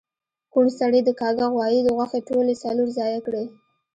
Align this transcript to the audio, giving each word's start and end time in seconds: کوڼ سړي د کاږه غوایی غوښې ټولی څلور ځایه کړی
کوڼ 0.53 0.65
سړي 0.79 0.99
د 1.03 1.09
کاږه 1.19 1.45
غوایی 1.53 1.79
غوښې 1.97 2.19
ټولی 2.29 2.55
څلور 2.63 2.87
ځایه 2.97 3.19
کړی 3.25 3.45